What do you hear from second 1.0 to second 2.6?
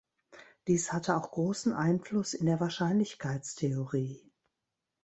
auch großen Einfluss in der